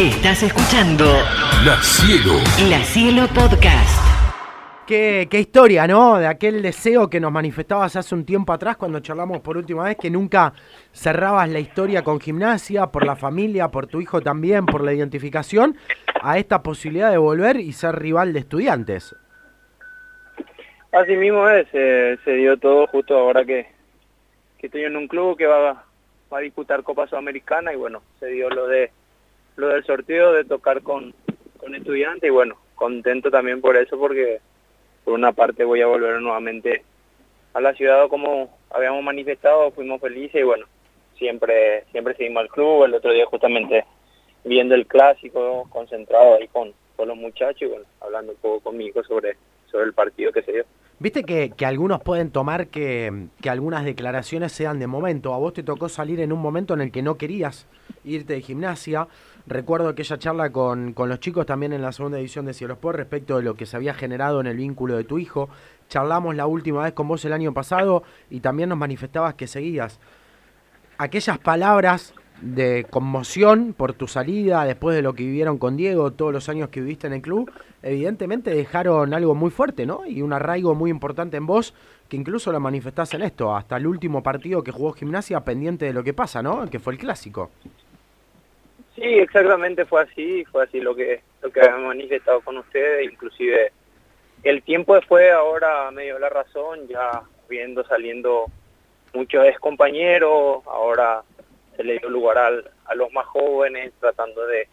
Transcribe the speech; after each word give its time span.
Estás 0.00 0.42
escuchando 0.42 1.04
La 1.62 1.76
Cielo. 1.82 2.38
La 2.70 2.78
Cielo 2.78 3.26
Podcast. 3.34 4.00
Qué, 4.86 5.28
qué 5.30 5.40
historia, 5.40 5.86
¿no? 5.86 6.18
De 6.18 6.26
aquel 6.26 6.62
deseo 6.62 7.10
que 7.10 7.20
nos 7.20 7.30
manifestabas 7.30 7.96
hace 7.96 8.14
un 8.14 8.24
tiempo 8.24 8.54
atrás 8.54 8.78
cuando 8.78 9.00
charlamos 9.00 9.40
por 9.40 9.58
última 9.58 9.84
vez, 9.84 9.98
que 9.98 10.08
nunca 10.08 10.54
cerrabas 10.90 11.50
la 11.50 11.58
historia 11.58 12.02
con 12.02 12.18
gimnasia, 12.18 12.86
por 12.86 13.04
la 13.04 13.14
familia, 13.14 13.68
por 13.68 13.88
tu 13.88 14.00
hijo 14.00 14.22
también, 14.22 14.64
por 14.64 14.82
la 14.82 14.94
identificación, 14.94 15.76
a 16.22 16.38
esta 16.38 16.62
posibilidad 16.62 17.10
de 17.10 17.18
volver 17.18 17.56
y 17.56 17.74
ser 17.74 17.96
rival 17.96 18.32
de 18.32 18.38
estudiantes. 18.38 19.14
Así 20.92 21.14
mismo 21.14 21.46
es, 21.46 21.68
eh, 21.74 22.16
se 22.24 22.32
dio 22.36 22.56
todo 22.56 22.86
justo 22.86 23.18
ahora 23.18 23.44
que, 23.44 23.66
que 24.56 24.68
estoy 24.68 24.84
en 24.84 24.96
un 24.96 25.08
club 25.08 25.36
que 25.36 25.46
va, 25.46 25.84
va 26.32 26.38
a 26.38 26.40
disputar 26.40 26.84
Copa 26.84 27.06
Sudamericana 27.06 27.74
y 27.74 27.76
bueno, 27.76 28.00
se 28.18 28.28
dio 28.28 28.48
lo 28.48 28.66
de 28.66 28.92
lo 29.56 29.68
del 29.68 29.84
sorteo 29.84 30.32
de 30.32 30.44
tocar 30.44 30.82
con, 30.82 31.14
con 31.58 31.74
estudiantes 31.74 32.28
y 32.28 32.32
bueno, 32.32 32.56
contento 32.74 33.30
también 33.30 33.60
por 33.60 33.76
eso 33.76 33.98
porque 33.98 34.40
por 35.04 35.14
una 35.14 35.32
parte 35.32 35.64
voy 35.64 35.82
a 35.82 35.86
volver 35.86 36.20
nuevamente 36.20 36.82
a 37.52 37.60
la 37.60 37.74
ciudad 37.74 38.08
como 38.08 38.56
habíamos 38.70 39.02
manifestado, 39.02 39.70
fuimos 39.72 40.00
felices 40.00 40.40
y 40.40 40.44
bueno, 40.44 40.66
siempre 41.16 41.84
siempre 41.92 42.14
seguimos 42.14 42.42
al 42.42 42.48
club, 42.48 42.84
el 42.84 42.94
otro 42.94 43.12
día 43.12 43.26
justamente 43.26 43.84
viendo 44.44 44.74
el 44.74 44.86
clásico, 44.86 45.68
concentrado 45.70 46.36
ahí 46.36 46.48
con, 46.48 46.72
con 46.96 47.08
los 47.08 47.16
muchachos 47.16 47.62
y 47.62 47.66
bueno, 47.66 47.84
hablando 48.00 48.32
un 48.32 48.38
poco 48.38 48.60
conmigo 48.60 49.02
sobre, 49.04 49.36
sobre 49.70 49.84
el 49.84 49.92
partido 49.92 50.32
que 50.32 50.42
se 50.42 50.52
dio. 50.52 50.64
Viste 51.02 51.24
que, 51.24 51.48
que 51.56 51.64
algunos 51.64 52.02
pueden 52.02 52.30
tomar 52.30 52.66
que, 52.66 53.28
que 53.40 53.48
algunas 53.48 53.86
declaraciones 53.86 54.52
sean 54.52 54.78
de 54.78 54.86
momento. 54.86 55.32
A 55.32 55.38
vos 55.38 55.54
te 55.54 55.62
tocó 55.62 55.88
salir 55.88 56.20
en 56.20 56.30
un 56.30 56.40
momento 56.40 56.74
en 56.74 56.82
el 56.82 56.92
que 56.92 57.00
no 57.00 57.16
querías 57.16 57.66
irte 58.04 58.34
de 58.34 58.42
gimnasia. 58.42 59.08
Recuerdo 59.46 59.88
aquella 59.88 60.18
charla 60.18 60.52
con, 60.52 60.92
con 60.92 61.08
los 61.08 61.18
chicos 61.18 61.46
también 61.46 61.72
en 61.72 61.80
la 61.80 61.92
segunda 61.92 62.18
edición 62.18 62.44
de 62.44 62.52
Cielos 62.52 62.76
por 62.76 62.98
respecto 62.98 63.38
de 63.38 63.42
lo 63.42 63.54
que 63.54 63.64
se 63.64 63.78
había 63.78 63.94
generado 63.94 64.42
en 64.42 64.46
el 64.46 64.58
vínculo 64.58 64.98
de 64.98 65.04
tu 65.04 65.18
hijo. 65.18 65.48
Charlamos 65.88 66.36
la 66.36 66.46
última 66.46 66.82
vez 66.82 66.92
con 66.92 67.08
vos 67.08 67.24
el 67.24 67.32
año 67.32 67.54
pasado 67.54 68.02
y 68.28 68.40
también 68.40 68.68
nos 68.68 68.76
manifestabas 68.76 69.32
que 69.32 69.46
seguías. 69.46 69.98
Aquellas 70.98 71.38
palabras 71.38 72.12
de 72.40 72.86
conmoción 72.88 73.74
por 73.76 73.92
tu 73.92 74.06
salida, 74.06 74.64
después 74.64 74.96
de 74.96 75.02
lo 75.02 75.14
que 75.14 75.24
vivieron 75.24 75.58
con 75.58 75.76
Diego, 75.76 76.12
todos 76.12 76.32
los 76.32 76.48
años 76.48 76.68
que 76.70 76.80
viviste 76.80 77.06
en 77.06 77.14
el 77.14 77.22
club, 77.22 77.50
evidentemente 77.82 78.50
dejaron 78.50 79.14
algo 79.14 79.34
muy 79.34 79.50
fuerte, 79.50 79.86
¿no? 79.86 80.06
Y 80.06 80.22
un 80.22 80.32
arraigo 80.32 80.74
muy 80.74 80.90
importante 80.90 81.36
en 81.36 81.46
vos, 81.46 81.74
que 82.08 82.16
incluso 82.16 82.52
lo 82.52 82.60
manifestás 82.60 83.14
en 83.14 83.22
esto, 83.22 83.54
hasta 83.54 83.76
el 83.76 83.86
último 83.86 84.22
partido 84.22 84.62
que 84.62 84.72
jugó 84.72 84.92
Gimnasia, 84.92 85.40
pendiente 85.40 85.84
de 85.84 85.92
lo 85.92 86.02
que 86.02 86.14
pasa, 86.14 86.42
¿no? 86.42 86.68
Que 86.68 86.78
fue 86.78 86.94
el 86.94 86.98
clásico. 86.98 87.50
Sí, 88.94 89.02
exactamente 89.02 89.84
fue 89.84 90.02
así, 90.02 90.44
fue 90.46 90.64
así 90.64 90.80
lo 90.80 90.94
que 90.94 91.22
lo 91.42 91.50
que 91.50 91.60
habíamos 91.60 91.86
manifestado 91.86 92.40
con 92.40 92.58
ustedes, 92.58 93.10
inclusive 93.10 93.72
el 94.42 94.62
tiempo 94.62 95.00
fue 95.02 95.30
ahora 95.30 95.90
medio 95.90 96.18
la 96.18 96.28
razón, 96.28 96.86
ya 96.88 97.22
viendo 97.48 97.84
saliendo 97.84 98.46
muchos 99.12 99.44
ex 99.46 99.58
compañeros, 99.58 100.62
ahora 100.66 101.22
se 101.80 101.84
le 101.86 101.98
dio 101.98 102.10
lugar 102.10 102.36
al, 102.36 102.70
a 102.84 102.94
los 102.94 103.10
más 103.10 103.24
jóvenes, 103.24 103.94
tratando 103.98 104.46
de, 104.46 104.68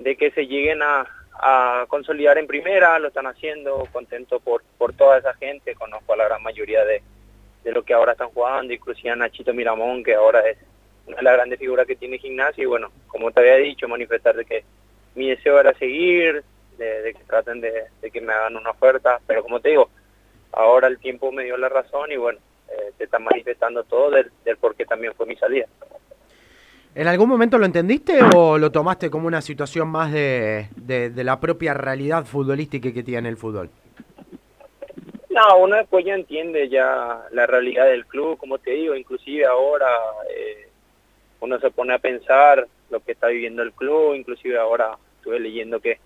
de 0.00 0.16
que 0.16 0.32
se 0.32 0.48
lleguen 0.48 0.82
a, 0.82 1.06
a 1.34 1.84
consolidar 1.86 2.38
en 2.38 2.48
primera, 2.48 2.98
lo 2.98 3.06
están 3.06 3.28
haciendo, 3.28 3.86
contento 3.92 4.40
por, 4.40 4.64
por 4.78 4.94
toda 4.94 5.18
esa 5.18 5.32
gente, 5.34 5.76
conozco 5.76 6.12
a 6.12 6.16
la 6.16 6.24
gran 6.24 6.42
mayoría 6.42 6.84
de, 6.84 7.02
de 7.62 7.70
lo 7.70 7.84
que 7.84 7.94
ahora 7.94 8.12
están 8.12 8.30
jugando, 8.30 8.72
inclusive 8.72 9.10
a 9.10 9.16
Nachito 9.16 9.54
Miramón, 9.54 10.02
que 10.02 10.16
ahora 10.16 10.40
es 10.40 10.58
una 11.06 11.18
de 11.18 11.22
las 11.22 11.34
grandes 11.34 11.60
figuras 11.60 11.86
que 11.86 11.94
tiene 11.94 12.18
gimnasio, 12.18 12.64
y 12.64 12.66
bueno, 12.66 12.90
como 13.06 13.30
te 13.30 13.38
había 13.38 13.56
dicho, 13.58 13.86
manifestar 13.86 14.34
de 14.34 14.44
que 14.44 14.64
mi 15.14 15.30
deseo 15.30 15.60
era 15.60 15.72
seguir, 15.74 16.42
de, 16.78 17.02
de 17.02 17.14
que 17.14 17.22
traten 17.22 17.60
de, 17.60 17.84
de, 18.00 18.10
que 18.10 18.20
me 18.20 18.32
hagan 18.32 18.56
una 18.56 18.70
oferta, 18.70 19.20
pero 19.24 19.44
como 19.44 19.60
te 19.60 19.68
digo, 19.68 19.88
ahora 20.50 20.88
el 20.88 20.98
tiempo 20.98 21.30
me 21.30 21.44
dio 21.44 21.56
la 21.56 21.68
razón 21.68 22.10
y 22.10 22.16
bueno, 22.16 22.40
eh, 22.72 22.92
se 22.98 23.04
está 23.04 23.18
manifestando 23.18 23.84
todo 23.84 24.10
del, 24.10 24.30
del 24.44 24.56
por 24.56 24.74
qué 24.74 24.84
también 24.84 25.12
fue 25.14 25.26
mi 25.26 25.36
salida. 25.36 25.66
¿En 26.94 27.06
algún 27.06 27.28
momento 27.28 27.56
lo 27.56 27.64
entendiste 27.64 28.18
o 28.36 28.58
lo 28.58 28.70
tomaste 28.70 29.10
como 29.10 29.26
una 29.26 29.40
situación 29.40 29.88
más 29.88 30.12
de, 30.12 30.68
de, 30.76 31.10
de 31.10 31.24
la 31.24 31.40
propia 31.40 31.72
realidad 31.72 32.26
futbolística 32.26 32.92
que 32.92 33.02
tiene 33.02 33.30
el 33.30 33.38
fútbol? 33.38 33.70
No, 35.30 35.56
uno 35.56 35.76
después 35.76 36.04
ya 36.04 36.14
entiende 36.14 36.68
ya 36.68 37.22
la 37.30 37.46
realidad 37.46 37.86
del 37.86 38.04
club, 38.04 38.36
como 38.36 38.58
te 38.58 38.72
digo, 38.72 38.94
inclusive 38.94 39.46
ahora 39.46 39.88
eh, 40.28 40.68
uno 41.40 41.58
se 41.58 41.70
pone 41.70 41.94
a 41.94 41.98
pensar 41.98 42.68
lo 42.90 43.00
que 43.00 43.12
está 43.12 43.28
viviendo 43.28 43.62
el 43.62 43.72
club, 43.72 44.14
inclusive 44.14 44.58
ahora 44.58 44.98
estuve 45.16 45.40
leyendo 45.40 45.80
que, 45.80 45.98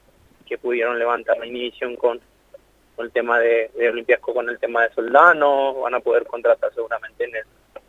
que 0.47 0.57
pudieron 0.57 0.97
levantar 1.01 1.37
la 1.39 1.47
inhibición 1.47 1.97
con, 1.97 2.21
con 2.97 3.07
el 3.07 3.13
tema 3.13 3.39
de, 3.39 3.71
de 3.77 3.91
Olimpiasco, 3.91 4.35
con 4.35 4.49
el 4.49 4.59
tema 4.59 4.83
de 4.83 4.95
Soldano, 4.95 5.75
van 5.75 5.95
a 5.95 6.01
poder 6.01 6.25
contratar 6.25 6.73
seguramente 6.75 7.25
en 7.25 7.37
el, 7.37 7.45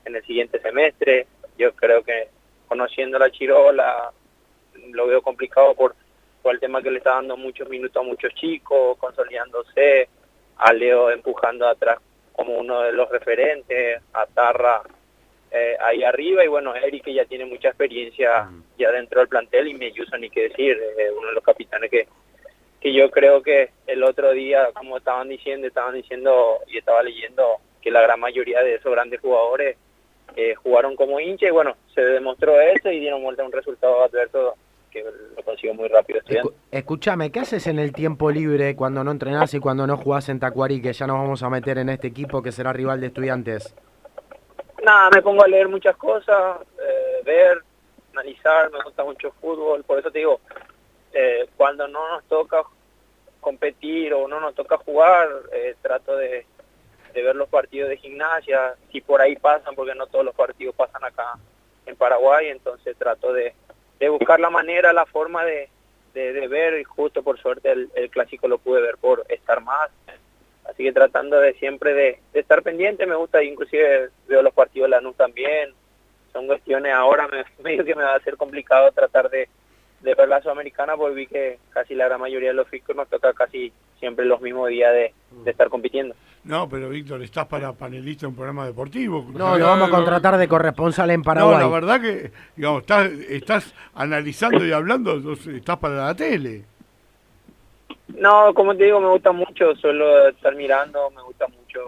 en 0.06 0.16
el 0.16 0.24
siguiente 0.26 0.60
semestre, 0.60 1.28
yo 1.58 1.74
creo 1.74 2.04
que 2.04 2.28
conociendo 2.68 3.18
la 3.18 3.32
Chirola 3.32 4.12
lo 4.92 5.08
veo 5.08 5.22
complicado 5.22 5.74
por, 5.74 5.96
por 6.42 6.54
el 6.54 6.60
tema 6.60 6.82
que 6.82 6.92
le 6.92 6.98
está 6.98 7.16
dando 7.16 7.38
muchos 7.38 7.68
minutos 7.70 8.02
a 8.02 8.06
muchos 8.06 8.34
chicos, 8.36 8.98
consolidándose, 8.98 10.10
a 10.58 10.74
Leo 10.74 11.10
empujando 11.10 11.68
atrás 11.68 12.00
como 12.34 12.58
uno 12.58 12.82
de 12.82 12.92
los 12.94 13.10
referentes, 13.10 14.02
a 14.14 14.26
Tarra 14.28 14.84
eh, 15.50 15.78
ahí 15.80 16.04
arriba 16.04 16.44
y 16.44 16.48
bueno, 16.48 16.76
Eric 16.76 17.06
que 17.06 17.14
ya 17.14 17.26
tiene 17.26 17.46
mucha 17.46 17.70
experiencia 17.70 18.44
mm. 18.44 18.64
ya 18.78 18.92
dentro 18.92 19.22
del 19.22 19.30
plantel 19.30 19.68
y 19.68 19.74
me 19.74 19.92
uso 19.92 20.18
ni 20.18 20.30
qué 20.30 20.50
decir, 20.50 20.78
eh, 20.98 21.10
uno 21.18 21.30
de 21.30 21.34
los 21.34 21.44
capitanes 21.44 21.90
que, 21.90 22.08
que 22.82 22.94
yo 22.94 23.10
creo 23.10 23.42
que 23.42 23.72
el 23.88 24.04
otro 24.04 24.32
día, 24.32 24.70
como 24.74 24.98
estaban 24.98 25.30
diciendo, 25.30 25.68
estaban 25.68 25.96
diciendo 25.96 26.60
y 26.68 26.78
estaba 26.78 27.02
leyendo 27.04 27.44
que 27.82 27.92
la 27.92 28.02
gran 28.02 28.20
mayoría 28.20 28.62
de 28.62 28.76
esos 28.76 28.92
grandes 28.92 29.20
jugadores 29.22 29.78
eh, 30.36 30.56
jugaron 30.56 30.96
como 30.96 31.20
hincha 31.20 31.48
y 31.48 31.52
bueno, 31.52 31.76
se 31.96 32.02
demostró 32.02 32.60
eso 32.60 32.92
y 32.92 33.00
dieron 33.00 33.24
vuelta 33.24 33.44
a 33.44 33.46
un 33.46 33.52
resultado 33.52 34.04
adverso 34.04 34.56
que 34.92 35.04
lo 35.04 35.44
consiguió 35.44 35.74
muy 35.74 35.88
rápido. 35.88 36.20
Escu 36.28 36.54
escúchame, 36.72 37.32
¿qué 37.32 37.40
haces 37.40 37.68
en 37.68 37.80
el 37.80 37.92
tiempo 37.94 38.30
libre 38.30 38.76
cuando 38.76 39.04
no 39.04 39.12
entrenás 39.12 39.54
y 39.54 39.60
cuando 39.60 39.88
no 39.88 39.98
jugás 39.98 40.30
en 40.30 40.40
Tacuarí, 40.40 40.82
que 40.82 40.94
ya 40.94 41.08
nos 41.08 41.18
vamos 41.18 41.44
a 41.44 41.50
meter 41.50 41.78
en 41.80 41.90
este 41.90 42.08
equipo 42.08 42.42
que 42.42 42.52
será 42.52 42.72
rival 42.72 43.02
de 43.02 43.08
estudiantes? 43.08 43.76
Nada, 44.84 45.10
me 45.14 45.22
pongo 45.22 45.44
a 45.44 45.48
leer 45.48 45.68
muchas 45.68 45.98
cosas, 45.98 46.62
eh, 46.80 47.22
ver, 47.26 47.62
analizar, 48.14 48.72
me 48.72 48.84
gusta 48.84 49.04
mucho 49.04 49.32
fútbol, 49.42 49.84
por 49.84 50.00
eso 50.00 50.12
te 50.12 50.20
digo, 50.20 50.40
eh, 51.20 51.50
cuando 51.58 51.88
no 51.88 52.08
nos 52.10 52.24
toca 52.26 52.62
competir 53.40 54.14
o 54.14 54.28
no 54.28 54.40
nos 54.40 54.54
toca 54.54 54.78
jugar, 54.78 55.28
eh, 55.52 55.76
trato 55.82 56.16
de, 56.16 56.46
ver 57.16 57.36
los 57.36 57.50
partidos 57.50 57.90
de 57.90 57.98
gimnasia, 57.98 58.76
si 58.92 59.02
por 59.02 59.20
ahí 59.20 59.36
pasan, 59.36 59.74
porque 59.74 59.96
no 59.96 60.06
todos 60.06 60.24
los 60.24 60.36
partidos 60.36 60.76
pasan 60.76 61.04
acá 61.04 61.34
en 61.88 61.96
Paraguay, 61.96 62.50
entonces 62.50 62.96
trato 62.96 63.34
de, 63.34 63.56
buscar 64.10 64.40
la 64.40 64.52
manera, 64.52 64.94
la 64.94 65.08
forma 65.08 65.44
de, 65.44 65.70
de, 66.14 66.48
ver, 66.48 66.80
y 66.80 66.84
justo 66.84 67.24
por 67.24 67.40
suerte 67.40 67.72
el, 67.72 67.90
el, 67.96 68.12
clásico 68.12 68.48
lo 68.48 68.60
pude 68.60 68.80
ver 68.82 68.98
por 68.98 69.26
estar 69.30 69.64
más, 69.64 69.90
así 70.66 70.84
que 70.84 70.94
tratando 70.94 71.40
de 71.40 71.56
siempre 71.56 71.96
de, 71.96 72.20
estar 72.34 72.62
pendiente, 72.62 73.08
me 73.08 73.16
gusta, 73.16 73.42
inclusive 73.44 74.12
veo 74.28 74.44
los 74.44 74.54
partidos 74.54 74.86
de 74.86 74.96
la 74.96 75.02
NUS 75.02 75.18
también, 75.18 75.74
son 76.32 76.46
cuestiones 76.46 76.94
ahora, 76.94 77.28
me, 77.28 77.44
medio 77.64 77.84
que 77.84 77.96
me 77.96 78.04
va 78.04 78.14
a 78.14 78.20
ser 78.20 78.38
complicado 78.38 78.92
tratar 78.92 79.32
de, 79.32 79.50
de 80.02 80.14
ver 80.14 80.30
la 80.30 80.42
Sudamericana, 80.42 80.96
porque 80.96 81.16
vi 81.16 81.28
que 81.28 81.60
casi 81.70 81.96
la 81.96 82.06
gran 82.06 82.22
mayoría 82.22 82.50
de 82.50 82.56
los 82.56 82.68
fiscos 82.68 82.96
nos 82.96 83.08
toca 83.10 83.34
casi 83.34 83.72
siempre 84.00 84.26
los 84.26 84.42
mismos 84.42 84.70
días 84.70 84.94
de, 84.94 85.14
de 85.44 85.52
estar 85.52 85.70
compitiendo. 85.70 86.16
No, 86.44 86.70
pero 86.70 86.90
Víctor, 86.90 87.22
estás 87.24 87.46
para 87.48 87.74
panelista 87.74 88.26
en 88.26 88.30
un 88.30 88.36
programa 88.36 88.66
deportivo. 88.66 89.26
No, 89.34 89.58
lo 89.58 89.66
vamos 89.66 89.90
a 89.90 89.92
contratar 89.92 90.38
de 90.38 90.48
corresponsal 90.48 91.10
en 91.12 91.22
Paraguay. 91.22 91.58
No, 91.58 91.62
la 91.62 91.68
verdad 91.68 92.00
que, 92.00 92.32
digamos, 92.56 92.82
estás, 92.82 93.12
estás 93.12 93.74
analizando 93.96 94.66
y 94.66 94.72
hablando, 94.72 95.34
estás 95.34 95.78
para 95.78 96.06
la 96.06 96.16
tele. 96.16 96.64
No, 98.08 98.54
como 98.54 98.76
te 98.76 98.86
digo, 98.86 99.02
me 99.02 99.10
gusta 99.10 99.32
mucho 99.34 99.76
solo 99.76 100.30
estar 100.30 100.56
mirando, 100.56 101.10
me 101.10 101.22
gusta 101.24 101.48
mucho 101.48 101.82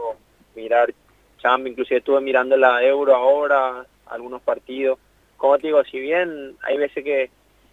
mirar 0.56 0.94
Champions, 1.38 1.72
inclusive 1.72 2.00
estuve 2.00 2.19
mirando 2.19 2.57
la 2.57 2.83
Euro 2.83 3.16
ahora, 3.16 3.86
algunos 4.07 4.42
partidos. 4.42 5.00
Como 5.38 5.57
te 5.57 5.68
digo, 5.68 5.81
si 5.86 6.00
bien 6.00 6.57
hay 6.63 6.78
veces 6.78 7.01
que 7.01 7.30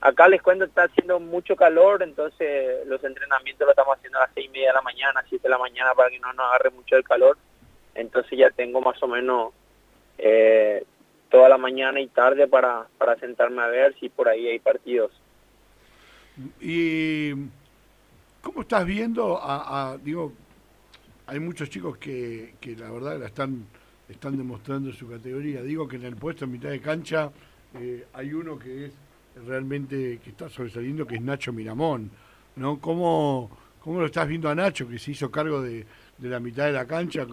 acá 0.06 0.28
les 0.28 0.40
cuento 0.40 0.64
está 0.64 0.84
haciendo 0.84 1.18
mucho 1.18 1.56
calor, 1.56 2.02
entonces 2.02 2.86
los 2.86 3.02
entrenamientos 3.02 3.66
los 3.66 3.70
estamos 3.70 3.96
haciendo 3.96 4.18
a 4.18 4.22
las 4.22 4.30
seis 4.34 4.46
y 4.46 4.50
media 4.50 4.68
de 4.68 4.74
la 4.74 4.82
mañana, 4.82 5.24
siete 5.28 5.44
de 5.44 5.50
la 5.50 5.58
mañana 5.58 5.94
para 5.94 6.10
que 6.10 6.20
no 6.20 6.32
nos 6.32 6.46
agarre 6.46 6.70
mucho 6.70 6.96
el 6.96 7.02
calor. 7.02 7.36
Entonces 7.94 8.38
ya 8.38 8.50
tengo 8.50 8.80
más 8.80 9.02
o 9.02 9.08
menos 9.08 9.52
eh, 10.18 10.84
toda 11.28 11.48
la 11.48 11.58
mañana 11.58 12.00
y 12.00 12.06
tarde 12.06 12.46
para, 12.46 12.86
para 12.98 13.16
sentarme 13.16 13.62
a 13.62 13.66
ver 13.66 13.96
si 13.98 14.08
por 14.08 14.28
ahí 14.28 14.46
hay 14.46 14.60
partidos. 14.60 15.10
Y 16.60 17.32
¿cómo 18.42 18.60
estás 18.60 18.86
viendo 18.86 19.40
a, 19.42 19.96
digo, 20.00 20.32
hay 21.26 21.40
muchos 21.40 21.68
chicos 21.68 21.98
que, 21.98 22.54
que 22.60 22.76
la 22.76 22.90
verdad 22.92 23.18
la 23.18 23.26
están, 23.26 23.66
están 24.08 24.36
demostrando 24.36 24.92
su 24.92 25.08
categoría. 25.08 25.62
Digo 25.62 25.88
que 25.88 25.96
en 25.96 26.04
el 26.04 26.14
puesto 26.14 26.44
en 26.44 26.52
mitad 26.52 26.68
de 26.68 26.80
cancha 26.80 27.32
eh, 27.74 28.06
hay 28.12 28.32
uno 28.32 28.56
que 28.56 28.86
es 28.86 28.92
realmente 29.44 30.18
que 30.22 30.30
está 30.30 30.48
sobresaliendo, 30.48 31.06
que 31.06 31.16
es 31.16 31.20
Nacho 31.20 31.52
Miramón, 31.52 32.10
¿no? 32.56 32.80
¿Cómo, 32.80 33.50
cómo 33.80 34.00
lo 34.00 34.06
estás 34.06 34.28
viendo 34.28 34.48
a 34.48 34.54
Nacho, 34.54 34.88
que 34.88 34.98
se 34.98 35.10
hizo 35.10 35.30
cargo 35.30 35.60
de, 35.60 35.84
de 36.18 36.28
la 36.28 36.40
mitad 36.40 36.66
de 36.66 36.72
la 36.72 36.86
cancha 36.86 37.26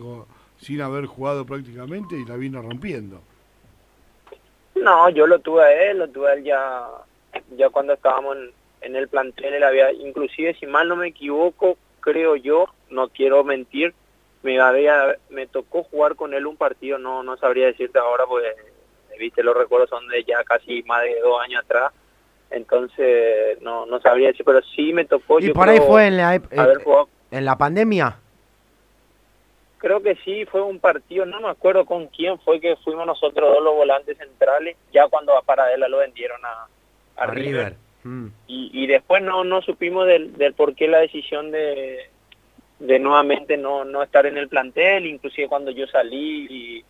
sin 0.58 0.82
haber 0.82 1.06
jugado 1.06 1.46
prácticamente 1.46 2.16
y 2.16 2.26
la 2.26 2.36
vino 2.36 2.62
rompiendo? 2.62 3.22
No, 4.76 5.10
yo 5.10 5.28
lo 5.28 5.40
tuve 5.40 5.64
a 5.64 5.92
él, 5.92 6.00
lo 6.00 6.10
tuve 6.10 6.30
a 6.30 6.34
él 6.34 6.44
ya, 6.44 6.88
ya 7.56 7.70
cuando 7.70 7.94
estábamos 7.94 8.38
en, 8.38 8.52
en 8.82 8.96
el 8.96 9.08
plantel, 9.08 9.54
él 9.54 9.64
había, 9.64 9.92
inclusive 9.94 10.56
si 10.56 10.66
mal 10.66 10.88
no 10.88 10.96
me 10.96 11.08
equivoco, 11.08 11.78
creo 12.02 12.36
yo, 12.36 12.68
no 12.90 13.08
quiero 13.10 13.44
mentir, 13.44 13.94
me 14.44 14.60
había, 14.60 15.16
me 15.30 15.48
tocó 15.48 15.84
jugar 15.84 16.16
con 16.16 16.34
él 16.34 16.46
un 16.46 16.58
partido, 16.58 16.98
no, 16.98 17.24
no 17.24 17.38
sabría 17.38 17.68
decirte 17.68 17.98
ahora, 17.98 18.26
porque 18.28 18.50
viste 19.20 19.44
los 19.44 19.56
recuerdos 19.56 19.90
son 19.90 20.08
de 20.08 20.24
ya 20.24 20.44
casi 20.44 20.84
más 20.84 21.04
de 21.04 21.20
dos 21.20 21.42
años 21.42 21.64
atrás, 21.64 21.92
entonces 22.50 23.62
no, 23.62 23.86
no 23.86 24.00
sabría 24.00 24.28
decir, 24.28 24.46
pero 24.46 24.62
sí 24.76 24.94
me 24.94 25.06
tocó. 25.06 25.40
¿Y 25.40 25.52
por 25.52 25.70
ahí 25.70 25.80
fue 25.80 26.08
en 26.08 26.18
la, 26.18 26.36
en 26.36 27.46
la 27.46 27.58
pandemia? 27.58 28.18
Creo 29.80 30.02
que 30.02 30.16
sí, 30.24 30.46
fue 30.46 30.62
un 30.62 30.80
partido, 30.80 31.26
no 31.26 31.42
me 31.42 31.50
acuerdo 31.50 31.86
con 31.86 32.08
quién 32.08 32.40
fue 32.40 32.62
que 32.62 32.78
fuimos 32.78 33.06
nosotros 33.06 33.54
dos 33.54 33.64
los 33.64 33.76
volantes 33.76 34.18
centrales, 34.18 34.78
ya 34.94 35.08
cuando 35.10 35.38
a 35.38 35.42
Paradela 35.42 35.88
lo 35.90 35.98
vendieron 35.98 36.40
a, 36.46 36.68
a, 37.18 37.28
River. 37.28 37.76
Mm. 38.04 38.28
Y, 38.48 38.84
y 38.84 38.88
después 38.88 39.22
no, 39.22 39.44
no 39.44 39.62
supimos 39.62 40.08
del, 40.08 40.38
del 40.38 40.54
por 40.54 40.76
qué 40.76 40.88
la 40.88 41.00
decisión 41.00 41.52
de, 41.52 42.10
de 42.80 43.00
nuevamente 43.00 43.58
no, 43.58 43.86
no 43.86 44.04
estar 44.04 44.26
en 44.26 44.38
el 44.38 44.50
plantel, 44.50 45.06
inclusive 45.06 45.48
cuando 45.48 45.72
yo 45.72 45.88
salí 45.88 46.48
y 46.50 46.86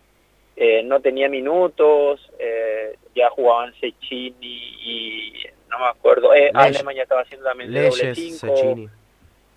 eh, 0.56 0.82
no 0.84 1.00
tenía 1.00 1.28
minutos, 1.28 2.20
eh, 2.38 2.96
ya 3.14 3.30
jugaban 3.30 3.74
Sechini 3.80 4.36
y 4.40 5.32
no 5.70 5.78
me 5.78 5.86
acuerdo, 5.86 6.34
eh, 6.34 6.50
Alemania 6.54 7.02
estaba 7.02 7.22
haciendo 7.22 7.46
también 7.46 7.72
doble 7.72 8.14
cinco, 8.14 8.54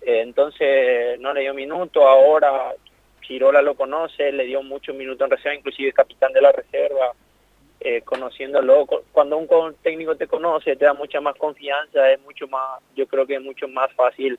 eh, 0.02 0.20
entonces 0.20 1.18
no 1.20 1.32
le 1.32 1.42
dio 1.42 1.54
minutos, 1.54 2.02
ahora 2.02 2.74
Chirola 3.22 3.62
lo 3.62 3.74
conoce, 3.74 4.32
le 4.32 4.44
dio 4.46 4.62
muchos 4.62 4.94
minutos 4.96 5.24
en 5.24 5.30
reserva, 5.30 5.54
inclusive 5.54 5.92
capitán 5.92 6.32
de 6.32 6.40
la 6.40 6.50
reserva, 6.50 7.12
eh, 7.80 8.02
conociéndolo, 8.02 8.86
cuando 9.12 9.36
un 9.36 9.74
técnico 9.82 10.16
te 10.16 10.26
conoce 10.26 10.74
te 10.74 10.84
da 10.84 10.94
mucha 10.94 11.20
más 11.20 11.36
confianza, 11.36 12.10
es 12.10 12.20
mucho 12.22 12.48
más, 12.48 12.80
yo 12.96 13.06
creo 13.06 13.24
que 13.24 13.36
es 13.36 13.42
mucho 13.42 13.68
más 13.68 13.92
fácil 13.92 14.36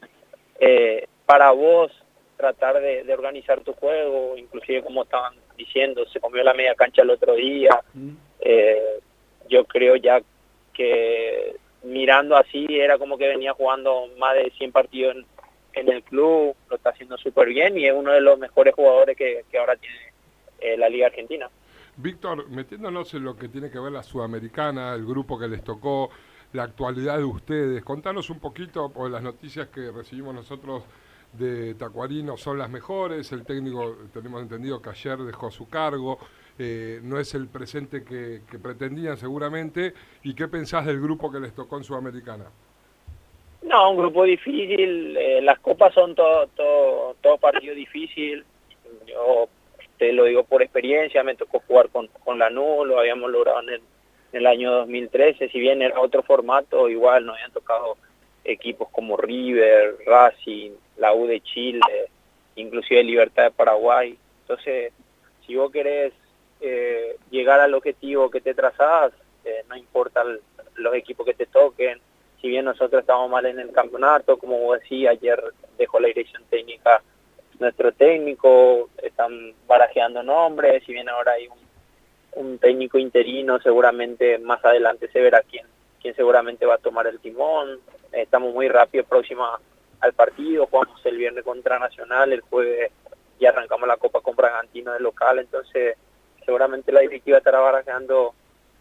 eh, 0.59 1.07
para 1.25 1.51
vos 1.51 1.89
tratar 2.35 2.81
de, 2.81 3.13
organizar 3.13 3.61
tu 3.61 3.71
juego, 3.73 4.35
inclusive 4.37 4.83
como 4.83 5.03
estaban 5.03 5.35
diciendo, 5.59 6.05
se 6.07 6.19
comió 6.19 6.41
la 6.41 6.53
media 6.53 6.73
cancha 6.73 7.01
el 7.01 7.09
otro 7.09 7.35
día, 7.35 7.81
eh, 8.39 8.99
yo 9.49 9.65
creo 9.65 9.97
ya 9.97 10.21
que 10.73 11.55
mirando 11.83 12.37
así 12.37 12.65
era 12.69 12.97
como 12.97 13.17
que 13.17 13.27
venía 13.27 13.53
jugando 13.53 14.07
más 14.17 14.35
de 14.35 14.51
100 14.57 14.71
partidos 14.71 15.17
en, 15.73 15.89
el 15.89 16.01
club, 16.03 16.55
lo 16.69 16.75
está 16.75 16.89
haciendo 16.89 17.17
súper 17.17 17.49
bien 17.49 17.77
y 17.77 17.85
es 17.85 17.93
uno 17.93 18.11
de 18.11 18.21
los 18.21 18.39
mejores 18.39 18.73
jugadores 18.73 19.15
que, 19.15 19.43
ahora 19.59 19.75
tiene 19.75 19.97
eh, 20.61 20.77
la 20.77 20.89
Liga 20.89 21.07
Argentina. 21.07 21.49
Víctor, 21.97 22.49
metiéndonos 22.49 23.13
en 23.13 23.25
lo 23.25 23.35
que 23.35 23.49
tiene 23.49 23.69
que 23.69 23.79
ver 23.79 23.91
la 23.91 24.03
Sudamericana, 24.03 24.93
el 24.93 25.05
grupo 25.05 25.37
que 25.37 25.47
les 25.47 25.63
tocó, 25.63 26.09
la 26.53 26.63
actualidad 26.63 27.17
de 27.17 27.25
ustedes, 27.25 27.83
contanos 27.83 28.29
un 28.29 28.39
poquito, 28.39 28.89
por 28.89 29.11
las 29.11 29.21
noticias 29.21 29.67
que 29.67 29.91
recibimos 29.91 30.33
nosotros 30.33 30.83
de 31.33 31.75
Tacuarino 31.75 32.37
son 32.37 32.57
las 32.57 32.69
mejores, 32.69 33.31
el 33.31 33.45
técnico 33.45 33.97
tenemos 34.13 34.41
entendido 34.41 34.81
que 34.81 34.89
ayer 34.89 35.17
dejó 35.19 35.51
su 35.51 35.69
cargo, 35.69 36.17
eh, 36.57 36.99
no 37.03 37.19
es 37.19 37.33
el 37.35 37.47
presente 37.47 38.03
que, 38.03 38.41
pretendían 38.61 39.17
seguramente, 39.17 39.93
¿y 40.23 40.33
qué 40.33 40.47
pensás 40.47 40.85
del 40.85 40.99
grupo 40.99 41.31
que 41.31 41.39
les 41.39 41.53
tocó 41.53 41.77
en 41.77 41.83
Sudamericana? 41.83 42.45
No, 43.61 43.91
un 43.91 43.97
grupo 43.97 44.23
difícil, 44.23 45.15
eh, 45.17 45.41
las 45.41 45.59
copas 45.59 45.93
son 45.93 46.15
todo, 46.15 46.47
todo, 46.47 47.15
todo 47.21 47.37
partido 47.37 47.75
difícil, 47.75 48.43
yo 49.05 49.47
te 49.97 50.13
lo 50.13 50.25
digo 50.25 50.43
por 50.43 50.61
experiencia, 50.61 51.23
me 51.23 51.35
tocó 51.35 51.61
jugar 51.67 51.89
con, 51.89 52.07
con 52.07 52.39
la 52.39 52.49
NU, 52.49 52.85
lo 52.85 52.99
habíamos 52.99 53.29
logrado 53.29 53.61
en 53.61 53.69
el, 53.69 53.81
en 54.31 54.39
el 54.39 54.47
año 54.47 54.71
2013, 54.71 55.49
si 55.49 55.59
bien 55.59 55.81
era 55.81 55.99
otro 55.99 56.23
formato, 56.23 56.89
igual 56.89 57.25
nos 57.25 57.35
habían 57.35 57.51
tocado 57.51 57.97
equipos 58.43 58.89
como 58.89 59.17
River, 59.17 59.97
Racing, 60.05 60.71
la 60.99 61.13
U 61.13 61.27
de 61.27 61.41
Chile, 61.41 62.09
inclusive 62.55 63.03
Libertad 63.03 63.43
de 63.45 63.51
Paraguay. 63.51 64.17
Entonces, 64.41 64.93
si 65.45 65.55
vos 65.55 65.71
querés 65.71 66.13
eh, 66.61 67.17
llegar 67.31 67.59
al 67.59 67.73
objetivo 67.73 68.29
que 68.29 68.41
te 68.41 68.53
trazás, 68.53 69.13
eh, 69.45 69.63
no 69.67 69.75
importa 69.75 70.23
los 70.75 70.93
equipos 70.93 71.25
que 71.25 71.33
te 71.33 71.45
toquen, 71.45 71.99
si 72.41 72.47
bien 72.47 72.65
nosotros 72.65 73.01
estamos 73.01 73.29
mal 73.29 73.45
en 73.45 73.59
el 73.59 73.71
campeonato, 73.71 74.37
como 74.37 74.59
vos 74.59 74.79
decís, 74.79 75.07
ayer 75.07 75.41
dejó 75.77 75.99
la 75.99 76.07
dirección 76.07 76.43
técnica 76.49 77.01
nuestro 77.59 77.91
técnico, 77.91 78.89
están 79.03 79.53
barajeando 79.67 80.23
nombres, 80.23 80.83
si 80.85 80.93
bien 80.93 81.09
ahora 81.09 81.33
hay 81.33 81.47
un, 81.47 82.43
un 82.43 82.57
técnico 82.57 82.97
interino, 82.97 83.59
seguramente 83.59 84.37
más 84.39 84.63
adelante 84.63 85.09
se 85.11 85.19
verá 85.19 85.43
quién, 85.43 85.65
quién 86.01 86.15
seguramente 86.15 86.65
va 86.65 86.75
a 86.75 86.79
tomar 86.79 87.05
el 87.07 87.19
timón, 87.19 87.79
estamos 88.13 88.53
muy 88.53 88.69
rápido, 88.69 89.03
próxima 89.03 89.59
al 90.01 90.13
partido, 90.13 90.67
jugamos 90.67 91.05
el 91.05 91.17
viernes 91.17 91.43
contra 91.43 91.79
Nacional, 91.79 92.31
el 92.31 92.41
jueves 92.41 92.91
y 93.39 93.45
arrancamos 93.45 93.87
la 93.87 93.97
Copa 93.97 94.21
con 94.21 94.35
Bragantino 94.35 94.93
de 94.93 94.99
local, 94.99 95.39
entonces 95.39 95.97
seguramente 96.45 96.91
la 96.91 97.01
directiva 97.01 97.37
estará 97.37 97.59
barajando 97.59 98.33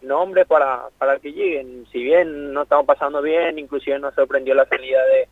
nombres 0.02 0.46
para, 0.46 0.88
para 0.98 1.18
que 1.18 1.32
lleguen, 1.32 1.86
si 1.92 2.02
bien 2.02 2.52
no 2.52 2.62
estamos 2.62 2.86
pasando 2.86 3.20
bien, 3.20 3.58
inclusive 3.58 3.98
nos 3.98 4.14
sorprendió 4.14 4.54
la 4.54 4.66
salida 4.66 5.04
de 5.06 5.28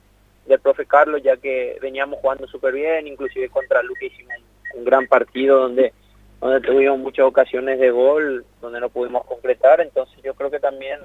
del 0.46 0.60
profe 0.60 0.86
Carlos, 0.86 1.22
ya 1.24 1.36
que 1.36 1.76
veníamos 1.82 2.20
jugando 2.20 2.46
súper 2.46 2.72
bien, 2.72 3.08
inclusive 3.08 3.48
contra 3.48 3.82
Luque 3.82 4.06
hicimos 4.06 4.34
un, 4.74 4.84
gran 4.84 5.06
partido 5.06 5.58
donde 5.58 5.92
donde 6.40 6.60
tuvimos 6.60 6.98
muchas 6.98 7.26
ocasiones 7.26 7.80
de 7.80 7.90
gol, 7.90 8.44
donde 8.60 8.78
no 8.78 8.90
pudimos 8.90 9.24
concretar, 9.24 9.80
entonces 9.80 10.16
yo 10.22 10.34
creo 10.34 10.50
que 10.50 10.60
también 10.60 11.00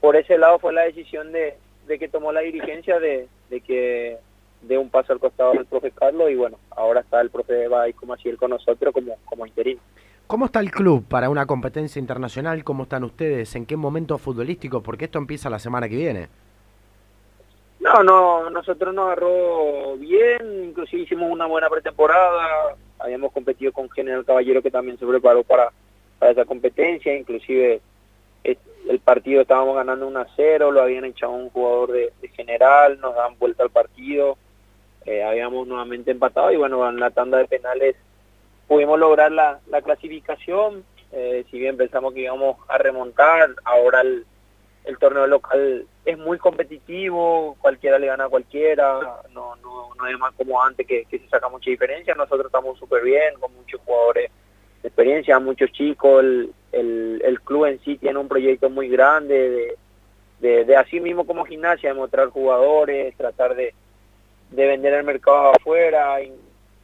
por 0.00 0.16
ese 0.16 0.38
lado 0.38 0.58
fue 0.58 0.72
la 0.72 0.82
decisión 0.82 1.30
de, 1.30 1.56
de 1.86 1.98
que 1.98 2.08
tomó 2.08 2.32
la 2.32 2.40
dirigencia 2.40 2.98
de, 2.98 3.28
de 3.50 3.60
que 3.60 4.18
dé 4.62 4.78
un 4.78 4.88
paso 4.90 5.12
al 5.12 5.20
costado 5.20 5.52
del 5.52 5.66
profe 5.66 5.90
Carlos 5.90 6.30
y 6.30 6.36
bueno, 6.36 6.58
ahora 6.70 7.00
está 7.00 7.20
el 7.20 7.30
profe 7.30 7.68
Bay 7.68 7.92
como 7.92 8.14
así 8.14 8.28
él 8.28 8.36
con 8.36 8.50
nosotros 8.50 8.94
como, 8.94 9.16
como 9.24 9.46
interino. 9.46 9.80
¿Cómo 10.26 10.46
está 10.46 10.60
el 10.60 10.70
club 10.70 11.04
para 11.08 11.28
una 11.28 11.44
competencia 11.44 11.98
internacional? 11.98 12.62
¿Cómo 12.62 12.84
están 12.84 13.02
ustedes? 13.02 13.56
¿En 13.56 13.66
qué 13.66 13.76
momento 13.76 14.16
futbolístico? 14.16 14.80
Porque 14.80 15.06
esto 15.06 15.18
empieza 15.18 15.50
la 15.50 15.58
semana 15.58 15.88
que 15.88 15.96
viene. 15.96 16.28
No, 17.80 18.04
no, 18.04 18.50
nosotros 18.50 18.94
nos 18.94 19.06
agarró 19.06 19.96
bien, 19.96 20.66
inclusive 20.68 21.02
hicimos 21.02 21.32
una 21.32 21.46
buena 21.46 21.68
pretemporada, 21.68 22.76
habíamos 22.98 23.32
competido 23.32 23.72
con 23.72 23.90
General 23.90 24.24
Caballero 24.24 24.62
que 24.62 24.70
también 24.70 24.98
se 24.98 25.06
preparó 25.06 25.42
para, 25.42 25.72
para 26.18 26.32
esa 26.32 26.44
competencia, 26.44 27.16
inclusive 27.16 27.80
el 28.90 28.98
partido 28.98 29.42
estábamos 29.42 29.76
ganando 29.76 30.08
1 30.08 30.20
a 30.20 30.26
0, 30.34 30.72
lo 30.72 30.82
habían 30.82 31.04
echado 31.04 31.32
un 31.32 31.50
jugador 31.50 31.92
de, 31.92 32.12
general, 32.34 32.98
nos 33.00 33.14
dan 33.14 33.38
vuelta 33.38 33.62
al 33.62 33.70
partido, 33.70 34.36
eh, 35.06 35.22
habíamos 35.22 35.66
nuevamente 35.68 36.10
empatado 36.10 36.50
y 36.50 36.56
bueno, 36.56 36.88
en 36.88 36.98
la 36.98 37.10
tanda 37.10 37.38
de 37.38 37.46
penales 37.46 37.94
pudimos 38.66 38.98
lograr 38.98 39.30
la, 39.30 39.60
la 39.68 39.80
clasificación, 39.82 40.84
eh, 41.12 41.44
si 41.50 41.58
bien 41.60 41.76
pensamos 41.76 42.14
que 42.14 42.22
íbamos 42.22 42.56
a 42.68 42.78
remontar, 42.78 43.50
ahora 43.64 44.00
el, 44.00 44.26
el 44.84 44.98
torneo 44.98 45.28
local 45.28 45.86
es 46.04 46.18
muy 46.18 46.38
competitivo, 46.38 47.56
cualquiera 47.60 47.96
le 47.96 48.08
gana 48.08 48.24
a 48.24 48.28
cualquiera, 48.28 48.98
no, 49.32 49.54
no, 49.56 49.94
no 49.94 50.06
es 50.08 50.18
más 50.18 50.34
como 50.34 50.60
antes 50.60 50.84
que, 50.84 51.04
que 51.04 51.20
se 51.20 51.28
saca 51.28 51.48
mucha 51.48 51.70
diferencia, 51.70 52.14
nosotros 52.16 52.46
estamos 52.46 52.76
súper 52.76 53.04
bien, 53.04 53.34
con 53.38 53.54
muchos 53.54 53.80
jugadores 53.82 54.32
de 54.82 54.88
experiencia, 54.88 55.38
muchos 55.38 55.70
chicos, 55.70 56.24
el, 56.24 56.52
el, 56.72 57.22
el, 57.24 57.40
club 57.40 57.66
en 57.66 57.80
sí 57.80 57.96
tiene 57.96 58.18
un 58.18 58.28
proyecto 58.28 58.70
muy 58.70 58.88
grande 58.88 59.76
de, 60.40 60.64
de, 60.64 60.76
así 60.76 61.00
mismo 61.00 61.26
como 61.26 61.44
gimnasia, 61.44 61.90
de 61.90 61.98
mostrar 61.98 62.28
jugadores, 62.28 63.14
tratar 63.16 63.54
de, 63.54 63.74
de 64.50 64.66
vender 64.66 64.94
el 64.94 65.04
mercado 65.04 65.52
afuera 65.52 66.20
y, 66.22 66.32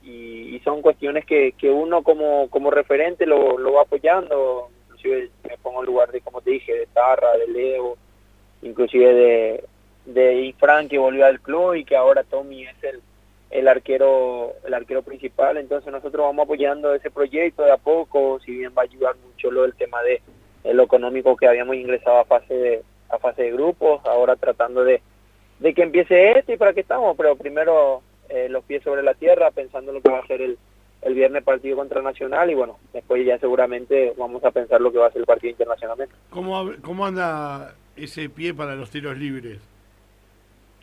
y, 0.02 0.60
son 0.60 0.82
cuestiones 0.82 1.24
que, 1.24 1.52
que 1.52 1.70
uno 1.70 2.02
como, 2.02 2.48
como 2.50 2.70
referente 2.70 3.26
lo, 3.26 3.58
lo 3.58 3.74
va 3.74 3.82
apoyando, 3.82 4.68
inclusive 4.84 5.30
me 5.48 5.56
pongo 5.58 5.80
en 5.80 5.86
lugar 5.86 6.10
de, 6.10 6.20
como 6.20 6.40
te 6.40 6.50
dije, 6.50 6.72
de 6.74 6.86
Tarra, 6.86 7.36
de 7.38 7.48
Leo, 7.48 7.96
inclusive 8.62 9.14
de, 9.14 9.64
de 10.06 10.34
Ifran 10.42 10.88
que 10.88 10.98
volvió 10.98 11.26
al 11.26 11.40
club 11.40 11.74
y 11.74 11.84
que 11.84 11.96
ahora 11.96 12.24
Tommy 12.24 12.64
es 12.64 12.84
el, 12.84 13.00
el 13.50 13.68
arquero 13.68 14.54
el 14.64 14.74
arquero 14.74 15.02
principal 15.02 15.56
entonces 15.56 15.92
nosotros 15.92 16.26
vamos 16.26 16.44
apoyando 16.44 16.94
ese 16.94 17.10
proyecto 17.10 17.62
de 17.62 17.72
a 17.72 17.76
poco 17.76 18.40
si 18.40 18.52
bien 18.52 18.72
va 18.76 18.82
a 18.82 18.84
ayudar 18.86 19.16
mucho 19.16 19.50
lo 19.50 19.62
del 19.62 19.74
tema 19.74 20.02
de, 20.02 20.20
lo 20.72 20.82
económico 20.82 21.36
que 21.36 21.46
habíamos 21.46 21.76
ingresado 21.76 22.18
a 22.18 22.24
fase 22.24 22.54
de 22.54 22.82
a 23.08 23.18
fase 23.18 23.44
de 23.44 23.52
grupos 23.52 24.00
ahora 24.04 24.34
tratando 24.34 24.82
de, 24.82 25.00
de 25.60 25.74
que 25.74 25.82
empiece 25.82 26.32
este 26.32 26.54
y 26.54 26.56
para 26.56 26.72
qué 26.72 26.80
estamos 26.80 27.16
pero 27.16 27.36
primero 27.36 28.02
eh, 28.28 28.48
los 28.48 28.64
pies 28.64 28.82
sobre 28.82 29.02
la 29.02 29.14
tierra 29.14 29.52
pensando 29.52 29.92
lo 29.92 30.00
que 30.00 30.10
va 30.10 30.18
a 30.18 30.26
ser 30.26 30.42
el 30.42 30.58
el 31.06 31.14
viernes 31.14 31.44
partido 31.44 31.76
contra 31.76 32.02
Nacional 32.02 32.50
y 32.50 32.54
bueno, 32.54 32.78
después 32.92 33.24
ya 33.24 33.38
seguramente 33.38 34.12
vamos 34.18 34.42
a 34.44 34.50
pensar 34.50 34.80
lo 34.80 34.90
que 34.90 34.98
va 34.98 35.06
a 35.06 35.12
ser 35.12 35.20
el 35.20 35.26
partido 35.26 35.52
internacionalmente. 35.52 36.14
¿Cómo, 36.30 36.72
cómo 36.82 37.06
anda 37.06 37.74
ese 37.94 38.28
pie 38.28 38.52
para 38.52 38.74
los 38.74 38.90
tiros 38.90 39.16
libres? 39.16 39.60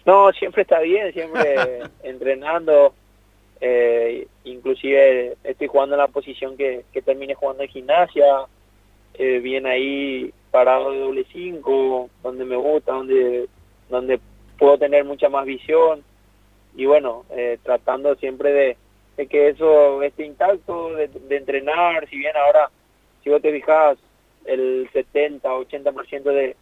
No, 0.05 0.31
siempre 0.33 0.63
está 0.63 0.79
bien, 0.79 1.13
siempre 1.13 1.81
entrenando. 2.03 2.93
Eh, 3.61 4.27
inclusive 4.43 5.37
estoy 5.43 5.67
jugando 5.67 5.95
en 5.95 6.01
la 6.01 6.07
posición 6.09 6.57
que, 6.57 6.83
que 6.91 7.01
termine 7.01 7.35
jugando 7.35 7.63
en 7.63 7.69
gimnasia. 7.69 8.45
Eh, 9.13 9.39
bien 9.39 9.65
ahí 9.65 10.33
parado 10.51 10.91
de 10.91 10.99
doble 10.99 11.25
cinco, 11.31 12.09
donde 12.21 12.45
me 12.45 12.55
gusta, 12.55 12.93
donde, 12.93 13.47
donde 13.89 14.19
puedo 14.57 14.77
tener 14.77 15.05
mucha 15.05 15.29
más 15.29 15.45
visión. 15.45 16.03
Y 16.75 16.85
bueno, 16.85 17.25
eh, 17.29 17.59
tratando 17.63 18.15
siempre 18.15 18.51
de, 18.51 18.77
de 19.17 19.27
que 19.27 19.49
eso 19.49 20.01
esté 20.01 20.25
intacto, 20.25 20.95
de, 20.95 21.07
de 21.07 21.37
entrenar. 21.37 22.09
Si 22.09 22.17
bien 22.17 22.35
ahora, 22.35 22.69
si 23.23 23.29
vos 23.29 23.41
te 23.41 23.51
fijas, 23.51 23.97
el 24.45 24.89
70, 24.91 25.47
80% 25.47 26.23
de, 26.23 26.55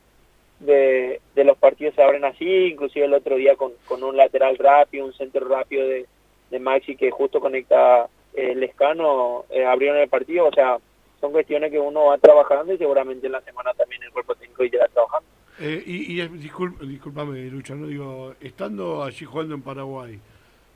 de, 0.62 1.22
de 1.36 1.44
los 1.44 1.58
partidos 1.58 1.96
se 1.96 2.04
abren 2.04 2.24
así, 2.24 2.68
inclusive 2.68 3.06
el 3.06 3.14
otro 3.14 3.36
día 3.36 3.56
con, 3.56 3.74
con 3.86 4.04
un 4.04 4.16
lateral 4.16 4.58
rápido, 4.58 5.06
un 5.06 5.14
centro 5.14 5.48
rápido 5.48 5.88
de, 5.88 6.06
de 6.50 6.60
Maxi 6.60 6.96
que 6.96 7.12
justo 7.12 7.40
conecta 7.40 8.08
el 8.34 8.64
escano, 8.64 9.46
eh, 9.50 9.66
abrieron 9.66 9.98
el 10.00 10.08
partido, 10.08 10.48
o 10.48 10.54
sea, 10.54 10.78
son 11.20 11.32
cuestiones 11.32 11.72
que 11.72 11.80
uno 11.80 12.06
va 12.06 12.18
trabajando 12.18 12.74
y 12.74 12.78
seguramente 12.78 13.28
en 13.28 13.34
la 13.34 13.42
semana 13.42 13.74
también 13.74 14.02
el 14.04 14.12
cuerpo 14.12 14.36
técnico 14.36 14.64
irá 14.64 14.88
trabajando. 14.88 15.28
Eh, 15.60 15.84
y, 15.86 16.22
y 16.22 16.28
discul- 16.28 16.78
discúlpame, 16.80 17.42
Lucha, 17.50 17.76
no 17.76 17.88
digo, 17.88 18.34
estando 18.40 19.04
allí 19.04 19.26
jugando 19.26 19.54
en 19.54 19.62
Paraguay, 19.62 20.20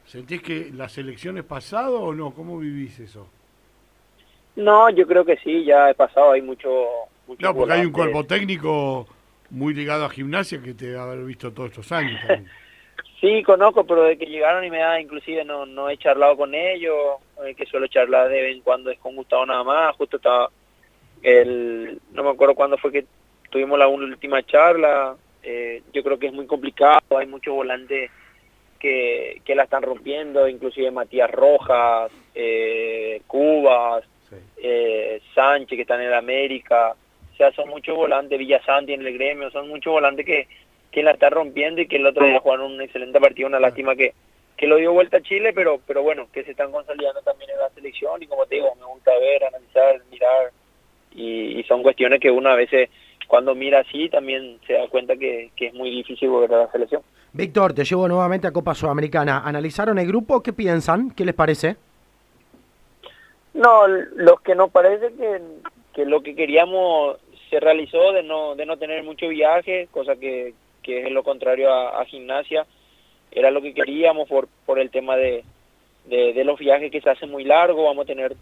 ¿sentís 0.05 0.41
que 0.41 0.69
la 0.73 0.89
selección 0.89 1.37
es 1.37 1.43
pasado 1.43 2.01
o 2.01 2.13
no? 2.13 2.31
¿Cómo 2.31 2.59
vivís 2.59 2.99
eso? 2.99 3.27
No, 4.55 4.89
yo 4.89 5.05
creo 5.05 5.25
que 5.25 5.37
sí, 5.37 5.65
ya 5.65 5.89
he 5.89 5.93
pasado, 5.95 6.31
hay 6.31 6.41
mucho... 6.41 6.69
mucho 7.27 7.45
No, 7.45 7.53
porque 7.55 7.73
hay 7.73 7.85
un 7.85 7.91
cuerpo 7.91 8.23
técnico 8.25 9.07
muy 9.55 9.73
ligado 9.73 10.05
a 10.05 10.09
gimnasia 10.09 10.61
que 10.61 10.73
te 10.73 10.97
haber 10.97 11.23
visto 11.23 11.51
todos 11.53 11.69
estos 11.71 11.91
años. 11.91 12.19
también. 12.27 12.49
Sí, 13.21 13.41
conozco, 13.43 13.85
pero 13.87 14.03
de 14.03 14.17
que 14.17 14.25
llegaron 14.25 14.63
y 14.65 14.69
me 14.69 14.79
da, 14.79 14.99
inclusive 14.99 15.43
no, 15.45 15.65
no 15.65 15.89
he 15.89 15.97
charlado 15.97 16.35
con 16.37 16.53
ellos, 16.53 16.93
eh, 17.43 17.55
que 17.55 17.65
suelo 17.65 17.87
charlar 17.87 18.29
de 18.29 18.41
vez 18.41 18.55
en 18.57 18.61
cuando 18.61 18.91
es 18.91 18.99
con 18.99 19.15
Gustavo 19.15 19.45
nada 19.45 19.63
más, 19.63 19.95
justo 19.95 20.17
estaba 20.17 20.51
el, 21.23 21.99
no 22.11 22.23
me 22.23 22.29
acuerdo 22.29 22.53
cuándo 22.55 22.77
fue 22.77 22.91
que 22.91 23.05
tuvimos 23.49 23.79
la 23.79 23.87
última 23.87 24.43
charla, 24.45 25.15
eh, 25.41 25.81
yo 25.93 26.03
creo 26.03 26.19
que 26.19 26.27
es 26.27 26.33
muy 26.33 26.45
complicado, 26.45 27.17
hay 27.17 27.25
muchos 27.25 27.55
volantes 27.55 28.11
que, 28.79 29.41
que 29.45 29.55
la 29.55 29.63
están 29.63 29.81
rompiendo, 29.83 30.47
inclusive 30.47 30.91
Matías 30.91 31.31
Rojas, 31.31 32.11
eh, 32.35 33.21
Cubas, 33.27 34.03
Sí. 34.29 34.35
eh, 34.57 35.21
Sánchez 35.33 35.75
que 35.77 35.81
está 35.83 35.95
en 35.95 36.01
el 36.07 36.13
América, 36.13 36.95
o 37.35 37.37
sea, 37.37 37.51
son 37.51 37.67
muchos 37.67 37.97
volantes, 37.97 38.39
Villasanti 38.39 38.93
en 38.93 39.05
el 39.05 39.13
gremio, 39.13 39.51
son 39.51 39.67
muchos 39.67 39.91
volantes 39.91 40.25
que, 40.25 40.47
que 40.89 41.03
la 41.03 41.11
está 41.11 41.29
rompiendo 41.29 41.81
y 41.81 41.87
que 41.87 41.97
el 41.97 42.05
otro 42.07 42.25
día 42.25 42.39
jugaron 42.39 42.71
un 42.71 42.81
excelente 42.81 43.19
partido, 43.19 43.49
una 43.49 43.59
lástima 43.59 43.93
que, 43.93 44.13
que 44.55 44.67
lo 44.67 44.77
dio 44.77 44.93
vuelta 44.93 45.17
a 45.17 45.21
Chile, 45.21 45.51
pero 45.53 45.81
pero 45.85 46.01
bueno, 46.01 46.29
que 46.31 46.45
se 46.45 46.51
están 46.51 46.71
consolidando 46.71 47.21
también 47.23 47.49
en 47.49 47.59
la 47.59 47.69
selección 47.71 48.23
y 48.23 48.27
como 48.27 48.45
te 48.45 48.55
digo, 48.55 48.73
me 48.79 48.85
gusta 48.85 49.11
ver, 49.19 49.43
analizar, 49.43 50.01
mirar 50.09 50.51
y, 51.13 51.59
y 51.59 51.63
son 51.63 51.83
cuestiones 51.83 52.21
que 52.21 52.31
uno 52.31 52.49
a 52.49 52.55
veces 52.55 52.89
cuando 53.27 53.53
mira 53.53 53.79
así 53.79 54.07
también 54.07 54.57
se 54.65 54.73
da 54.73 54.87
cuenta 54.87 55.17
que, 55.17 55.51
que 55.57 55.67
es 55.67 55.73
muy 55.73 55.89
difícil 55.89 56.29
volver 56.29 56.53
a 56.53 56.59
la 56.59 56.71
selección. 56.71 57.01
Víctor, 57.33 57.73
te 57.73 57.83
llevo 57.83 58.07
nuevamente 58.07 58.47
a 58.47 58.53
Copa 58.53 58.73
Sudamericana. 58.73 59.41
¿Analizaron 59.43 59.99
el 59.99 60.07
grupo? 60.07 60.41
¿Qué 60.41 60.53
piensan? 60.53 61.11
¿Qué 61.11 61.25
les 61.25 61.35
parece? 61.35 61.75
No, 63.53 63.87
los 63.87 64.39
que 64.41 64.55
nos 64.55 64.69
parece 64.69 65.13
que, 65.13 65.41
que 65.93 66.05
lo 66.05 66.21
que 66.21 66.35
queríamos 66.35 67.17
se 67.49 67.59
realizó 67.59 68.11
de 68.11 68.23
no 68.23 68.55
de 68.55 68.65
no 68.65 68.77
tener 68.77 69.03
mucho 69.03 69.27
viaje, 69.27 69.87
cosa 69.91 70.15
que, 70.15 70.53
que 70.83 71.03
es 71.03 71.11
lo 71.11 71.23
contrario 71.23 71.73
a, 71.73 72.05
gimnasia, 72.05 72.65
era 73.31 73.51
lo 73.51 73.61
que 73.61 73.73
queríamos 73.73 74.27
por, 74.27 74.47
por 74.65 74.79
el 74.79 74.89
tema 74.89 75.15
de, 75.15 75.43
de, 76.05 76.43
los 76.43 76.59
viajes 76.59 76.91
que 76.91 77.01
se 77.01 77.09
hacen 77.09 77.31
muy 77.31 77.43
largos, 77.43 77.85
vamos 77.85 78.03
a 78.03 78.07
tener 78.07 78.35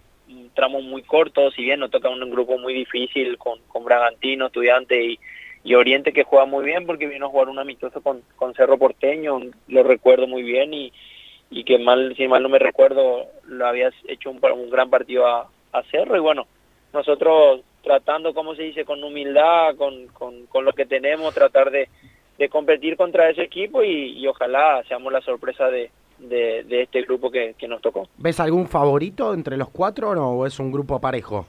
tramos 0.53 0.83
muy 0.83 1.03
cortos, 1.03 1.53
si 1.53 1.63
bien 1.63 1.79
nos 1.79 1.91
toca 1.91 2.09
un, 2.09 2.29
grupo 2.29 2.57
muy 2.57 2.73
difícil 2.73 3.37
con, 3.37 3.59
con 3.67 3.83
Bragantino, 3.83 4.47
Estudiante 4.47 5.03
y, 5.03 5.19
y 5.63 5.75
Oriente 5.75 6.13
que 6.13 6.23
juega 6.23 6.45
muy 6.45 6.65
bien 6.65 6.85
porque 6.85 7.07
vino 7.07 7.27
a 7.27 7.29
jugar 7.29 7.49
un 7.49 7.59
amistoso 7.59 8.01
con, 8.01 8.21
con 8.35 8.53
Cerro 8.53 8.77
Porteño, 8.77 9.39
lo 9.67 9.83
recuerdo 9.83 10.27
muy 10.27 10.43
bien 10.43 10.73
y, 10.73 10.91
y 11.49 11.63
que 11.63 11.77
mal, 11.77 12.15
si 12.15 12.27
mal 12.27 12.41
no 12.41 12.49
me 12.49 12.59
recuerdo, 12.59 13.27
lo 13.45 13.67
habías 13.67 13.93
hecho 14.07 14.31
un, 14.31 14.39
un 14.43 14.69
gran 14.69 14.89
partido 14.89 15.27
a, 15.27 15.49
a 15.71 15.83
Cerro. 15.83 16.17
Y 16.17 16.19
bueno, 16.19 16.47
nosotros 16.93 17.61
tratando, 17.83 18.33
como 18.33 18.55
se 18.55 18.63
dice, 18.63 18.85
con 18.85 19.03
humildad, 19.03 19.75
con, 19.75 20.07
con, 20.07 20.45
con 20.47 20.65
lo 20.65 20.71
que 20.71 20.85
tenemos, 20.85 21.33
tratar 21.33 21.69
de, 21.69 21.89
de 22.37 22.49
competir 22.49 22.95
contra 22.97 23.29
ese 23.29 23.43
equipo 23.43 23.83
y, 23.83 24.17
y 24.17 24.27
ojalá 24.27 24.81
seamos 24.87 25.11
la 25.11 25.21
sorpresa 25.21 25.69
de, 25.69 25.91
de, 26.17 26.63
de 26.63 26.81
este 26.83 27.01
grupo 27.01 27.29
que, 27.29 27.55
que 27.57 27.67
nos 27.67 27.81
tocó. 27.81 28.07
¿Ves 28.17 28.39
algún 28.39 28.67
favorito 28.67 29.33
entre 29.33 29.57
los 29.57 29.69
cuatro 29.69 30.09
o 30.09 30.15
no? 30.15 30.31
¿O 30.31 30.45
es 30.45 30.59
un 30.59 30.71
grupo 30.71 30.99
parejo? 30.99 31.45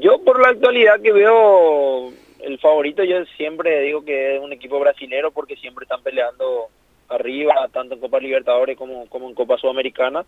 Yo 0.00 0.18
por 0.24 0.40
la 0.40 0.48
actualidad 0.48 1.00
que 1.00 1.12
veo 1.12 2.10
el 2.40 2.58
favorito, 2.58 3.04
yo 3.04 3.24
siempre 3.36 3.82
digo 3.82 4.04
que 4.04 4.36
es 4.36 4.42
un 4.42 4.52
equipo 4.52 4.80
brasilero 4.80 5.30
porque 5.30 5.56
siempre 5.56 5.84
están 5.84 6.02
peleando 6.02 6.68
arriba, 7.08 7.68
tanto 7.70 7.94
en 7.94 8.00
Copa 8.00 8.18
Libertadores 8.18 8.78
como, 8.78 9.06
como 9.08 9.28
en 9.28 9.34
Copa 9.34 9.58
Sudamericana. 9.58 10.24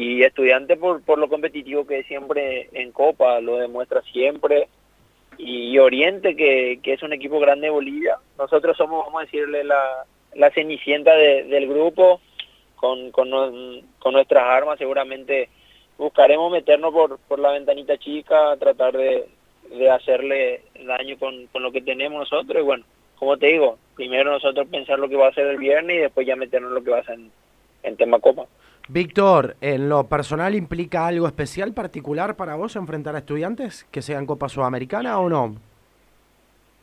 Y 0.00 0.22
estudiante 0.22 0.76
por, 0.76 1.02
por 1.02 1.18
lo 1.18 1.28
competitivo 1.28 1.84
que 1.84 1.98
es 2.00 2.06
siempre 2.06 2.68
en 2.72 2.92
Copa, 2.92 3.40
lo 3.40 3.56
demuestra 3.56 4.00
siempre. 4.02 4.68
Y 5.38 5.76
Oriente, 5.78 6.36
que, 6.36 6.78
que 6.84 6.92
es 6.92 7.02
un 7.02 7.12
equipo 7.12 7.40
grande 7.40 7.66
de 7.66 7.72
Bolivia. 7.72 8.16
Nosotros 8.38 8.76
somos, 8.76 9.04
vamos 9.06 9.22
a 9.22 9.24
decirle, 9.24 9.64
la, 9.64 10.50
cenicienta 10.52 11.14
de- 11.16 11.44
del 11.44 11.66
grupo. 11.68 12.20
Con, 12.76 13.10
con, 13.10 13.28
nuestras 14.12 14.44
armas 14.44 14.78
seguramente 14.78 15.48
buscaremos 15.98 16.52
meternos 16.52 16.92
por, 16.92 17.18
por 17.26 17.40
la 17.40 17.50
ventanita 17.50 17.98
chica, 17.98 18.56
tratar 18.56 18.96
de, 18.96 19.26
de 19.68 19.90
hacerle 19.90 20.62
daño 20.86 21.18
con, 21.18 21.48
con 21.48 21.64
lo 21.64 21.72
que 21.72 21.82
tenemos 21.82 22.20
nosotros. 22.20 22.62
Y 22.62 22.64
bueno, 22.64 22.84
como 23.18 23.36
te 23.36 23.46
digo, 23.48 23.78
primero 23.96 24.30
nosotros 24.30 24.68
pensar 24.68 25.00
lo 25.00 25.08
que 25.08 25.16
va 25.16 25.26
a 25.26 25.34
ser 25.34 25.48
el 25.48 25.56
viernes 25.58 25.96
y 25.96 26.00
después 26.02 26.24
ya 26.24 26.36
meternos 26.36 26.70
lo 26.70 26.84
que 26.84 26.90
va 26.92 26.98
a 27.00 27.04
ser 27.04 27.16
en, 27.16 27.32
en 27.82 27.96
tema 27.96 28.20
Copa. 28.20 28.46
Víctor, 28.90 29.56
¿en 29.60 29.90
lo 29.90 30.08
personal 30.08 30.54
implica 30.54 31.06
algo 31.06 31.26
especial, 31.26 31.74
particular 31.74 32.36
para 32.36 32.54
vos 32.54 32.74
enfrentar 32.74 33.14
a 33.14 33.18
estudiantes 33.18 33.84
que 33.90 34.00
sean 34.00 34.24
Copa 34.24 34.48
Sudamericana 34.48 35.18
o 35.18 35.28
no? 35.28 35.56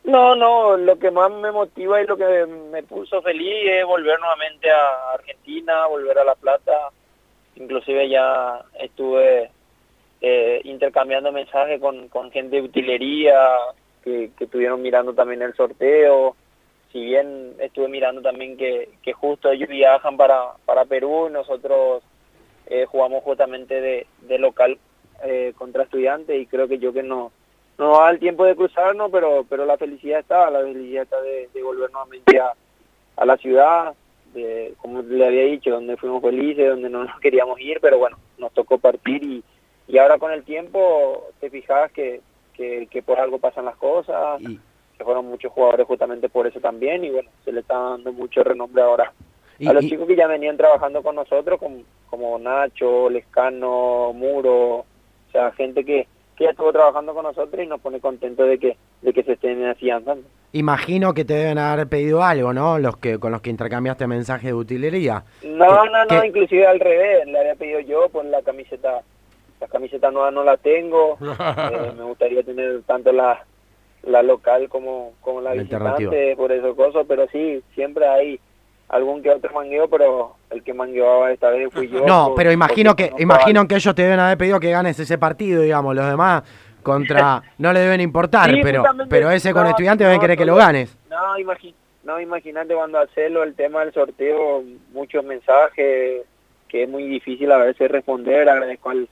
No, 0.04 0.36
no, 0.36 0.76
lo 0.76 1.00
que 1.00 1.10
más 1.10 1.32
me 1.32 1.50
motiva 1.50 2.00
y 2.00 2.06
lo 2.06 2.16
que 2.16 2.46
me 2.70 2.84
puso 2.84 3.20
feliz 3.22 3.68
es 3.68 3.84
volver 3.84 4.20
nuevamente 4.20 4.70
a 4.70 5.14
Argentina, 5.14 5.86
volver 5.88 6.16
a 6.20 6.24
La 6.24 6.36
Plata. 6.36 6.90
Inclusive 7.56 8.08
ya 8.08 8.60
estuve 8.78 9.50
eh, 10.20 10.60
intercambiando 10.62 11.32
mensajes 11.32 11.80
con, 11.80 12.06
con 12.06 12.30
gente 12.30 12.54
de 12.54 12.62
utilería 12.62 13.48
que, 14.04 14.30
que 14.38 14.44
estuvieron 14.44 14.80
mirando 14.80 15.12
también 15.12 15.42
el 15.42 15.54
sorteo. 15.54 16.36
Si 16.92 17.04
bien 17.04 17.54
estuve 17.58 17.88
mirando 17.88 18.22
también 18.22 18.56
que, 18.56 18.90
que 19.02 19.12
justo 19.12 19.50
ellos 19.50 19.68
viajan 19.68 20.16
para, 20.16 20.52
para 20.64 20.84
Perú, 20.84 21.28
nosotros 21.30 22.02
eh, 22.66 22.86
jugamos 22.86 23.22
justamente 23.22 23.80
de, 23.80 24.06
de 24.22 24.38
local 24.38 24.78
eh, 25.24 25.52
contra 25.56 25.84
estudiantes 25.84 26.40
y 26.40 26.46
creo 26.46 26.68
que 26.68 26.78
yo 26.78 26.92
que 26.92 27.02
no 27.02 27.32
no 27.78 27.98
da 27.98 28.10
el 28.10 28.18
tiempo 28.18 28.44
de 28.44 28.56
cruzarnos, 28.56 29.10
pero 29.10 29.44
pero 29.48 29.66
la 29.66 29.76
felicidad 29.76 30.20
está, 30.20 30.50
la 30.50 30.60
felicidad 30.60 31.02
está 31.02 31.20
de, 31.20 31.48
volver 31.62 31.90
nuevamente 31.90 32.40
a, 32.40 32.52
a 33.16 33.24
la 33.26 33.36
ciudad, 33.36 33.94
de, 34.32 34.74
como 34.78 35.02
le 35.02 35.26
había 35.26 35.44
dicho, 35.44 35.70
donde 35.70 35.96
fuimos 35.96 36.22
felices, 36.22 36.68
donde 36.68 36.88
no 36.88 37.04
nos 37.04 37.20
queríamos 37.20 37.60
ir, 37.60 37.78
pero 37.80 37.98
bueno, 37.98 38.18
nos 38.38 38.52
tocó 38.52 38.78
partir 38.78 39.22
y, 39.22 39.44
y 39.88 39.98
ahora 39.98 40.18
con 40.18 40.32
el 40.32 40.44
tiempo 40.44 41.28
te 41.40 41.50
fijas 41.50 41.92
que, 41.92 42.20
que, 42.54 43.02
por 43.04 43.20
algo 43.20 43.38
pasan 43.38 43.66
las 43.66 43.76
cosas, 43.76 44.40
que 44.98 45.04
fueron 45.04 45.26
muchos 45.26 45.52
jugadores 45.52 45.86
justamente 45.86 46.28
por 46.28 46.46
eso 46.46 46.58
también 46.60 47.04
y 47.04 47.10
bueno, 47.10 47.28
se 47.44 47.52
le 47.52 47.60
está 47.60 47.78
dando 47.78 48.12
mucho 48.12 48.42
renombre 48.42 48.82
ahora 48.82 49.12
y- 49.58 49.66
a 49.68 49.72
los 49.72 49.84
y- 49.84 49.90
chicos 49.90 50.06
que 50.06 50.16
ya 50.16 50.26
venían 50.26 50.56
trabajando 50.56 51.02
con 51.02 51.14
nosotros, 51.16 51.58
como, 51.58 51.78
como 52.10 52.38
Nacho, 52.38 53.08
Lescano, 53.10 54.12
Muro, 54.12 54.78
o 54.78 54.86
sea, 55.32 55.50
gente 55.52 55.84
que, 55.84 56.06
que 56.36 56.44
ya 56.44 56.50
estuvo 56.50 56.72
trabajando 56.72 57.14
con 57.14 57.24
nosotros 57.24 57.62
y 57.62 57.66
nos 57.66 57.80
pone 57.80 58.00
contento 58.00 58.44
de 58.44 58.58
que, 58.58 58.76
de 59.02 59.12
que 59.12 59.22
se 59.22 59.32
estén 59.32 59.64
afianzando. 59.66 60.26
imagino 60.52 61.12
que 61.14 61.24
te 61.24 61.34
deben 61.34 61.58
haber 61.58 61.88
pedido 61.88 62.22
algo, 62.22 62.52
¿no? 62.52 62.78
Los 62.78 62.96
que 62.98 63.18
con 63.18 63.32
los 63.32 63.40
que 63.42 63.50
intercambiaste 63.50 64.06
mensajes 64.06 64.46
de 64.46 64.54
utilería. 64.54 65.24
No, 65.42 65.82
¿Qué- 65.84 65.90
no, 65.90 66.04
no, 66.06 66.24
inclusive 66.24 66.66
al 66.66 66.80
revés, 66.80 67.26
le 67.26 67.38
había 67.38 67.54
pedido 67.54 67.80
yo 67.80 68.08
por 68.10 68.24
la 68.26 68.42
camiseta, 68.42 69.00
la 69.60 69.68
camiseta 69.68 70.10
nueva 70.10 70.30
no 70.30 70.44
la 70.44 70.56
tengo, 70.58 71.16
eh, 71.20 71.92
me 71.96 72.04
gustaría 72.04 72.42
tener 72.42 72.82
tanto 72.82 73.10
la, 73.12 73.42
la 74.06 74.22
local 74.22 74.68
como, 74.68 75.12
como 75.20 75.40
la 75.40 75.54
La 75.54 75.62
visitante, 75.62 76.34
por 76.36 76.52
eso 76.52 76.74
cosas, 76.74 77.04
pero 77.08 77.26
sí, 77.28 77.62
siempre 77.74 78.06
hay 78.06 78.40
algún 78.88 79.22
que 79.22 79.30
otro 79.30 79.52
mangueo, 79.52 79.88
pero 79.88 80.34
el 80.50 80.62
que 80.62 80.72
mangueaba 80.72 81.32
esta 81.32 81.50
vez 81.50 81.68
fui 81.72 81.88
yo. 81.88 82.06
No, 82.06 82.26
por- 82.28 82.36
pero 82.36 82.52
imagino 82.52 82.94
que 82.94 83.10
no 83.10 83.18
imagino 83.18 83.66
que 83.66 83.74
ellos 83.74 83.94
te 83.94 84.02
deben 84.02 84.20
haber 84.20 84.38
pedido 84.38 84.60
que 84.60 84.70
ganes 84.70 84.98
ese 85.00 85.18
partido, 85.18 85.62
digamos. 85.62 85.94
Los 85.94 86.06
demás, 86.06 86.44
contra, 86.82 87.42
no 87.58 87.72
le 87.72 87.80
deben 87.80 88.00
importar, 88.00 88.48
Sí, 88.50 88.60
pero, 88.62 88.84
pero 89.08 89.30
ese 89.30 89.52
con 89.52 89.64
no, 89.64 89.70
estudiantes 89.70 90.04
no, 90.04 90.08
deben 90.10 90.20
querer 90.20 90.38
que 90.38 90.44
lo 90.46 90.54
ganes. 90.54 90.96
No, 91.10 91.38
imagi 91.38 91.74
no 92.04 92.20
imagínate 92.20 92.72
cuando 92.74 93.00
hacerlo 93.00 93.42
el 93.42 93.56
tema 93.56 93.80
del 93.80 93.92
sorteo, 93.92 94.62
muchos 94.92 95.24
mensajes 95.24 96.22
que 96.68 96.82
es 96.84 96.88
muy 96.88 97.02
difícil 97.08 97.50
a 97.50 97.58
veces 97.58 97.90
responder, 97.90 98.48
agradezco 98.48 98.92
el, 98.92 99.08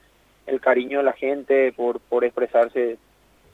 el 0.47 0.61
cariño 0.61 0.99
de 0.99 1.03
la 1.03 1.11
gente 1.13 1.73
por, 1.73 1.99
por 1.99 2.23
expresarse 2.23 2.97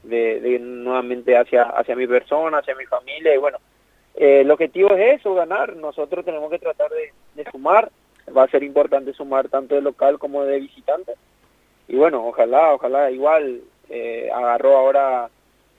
de, 0.03 0.39
de 0.39 0.59
nuevamente 0.59 1.37
hacia, 1.37 1.63
hacia 1.63 1.95
mi 1.95 2.07
persona, 2.07 2.59
hacia 2.59 2.75
mi 2.75 2.85
familia 2.85 3.33
y 3.33 3.37
bueno, 3.37 3.59
eh, 4.15 4.41
el 4.41 4.51
objetivo 4.51 4.93
es 4.93 5.19
eso, 5.19 5.33
ganar, 5.33 5.75
nosotros 5.75 6.25
tenemos 6.25 6.49
que 6.49 6.59
tratar 6.59 6.91
de, 6.91 7.45
sumar, 7.51 7.91
va 8.35 8.43
a 8.43 8.49
ser 8.49 8.63
importante 8.63 9.13
sumar 9.13 9.49
tanto 9.49 9.75
de 9.75 9.81
local 9.81 10.19
como 10.19 10.43
de 10.43 10.59
visitante. 10.59 11.13
Y 11.87 11.95
bueno, 11.95 12.25
ojalá, 12.25 12.73
ojalá. 12.73 13.11
Igual 13.11 13.61
eh, 13.89 14.29
agarró 14.33 14.77
ahora 14.77 15.29